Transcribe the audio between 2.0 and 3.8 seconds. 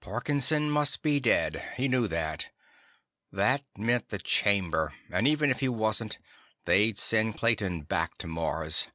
that. That